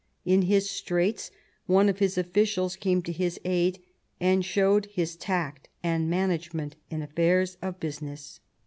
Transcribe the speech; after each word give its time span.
In 0.25 0.41
his 0.41 0.67
straits 0.67 1.29
one 1.67 1.87
of 1.87 1.99
his 1.99 2.17
officials 2.17 2.75
came 2.75 3.03
to 3.03 3.11
his 3.11 3.39
aid, 3.45 3.83
and 4.19 4.43
showed 4.43 4.87
his 4.87 5.15
tact 5.15 5.69
and 5.83 6.09
management 6.09 6.75
in 6.89 7.03
affairs 7.03 7.55
of 7.61 7.79
business. 7.79 8.39